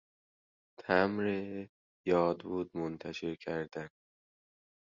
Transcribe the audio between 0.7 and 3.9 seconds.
تمبر یاد بود منتشر کردن